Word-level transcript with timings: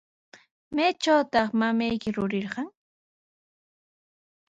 ¿Maytrawtaq 0.75 1.49
mamayki 1.59 2.09
yurirqan? 2.15 2.67